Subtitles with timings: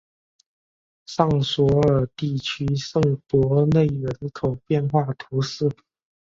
[1.05, 5.69] 尚索尔地区圣博内人口变化图示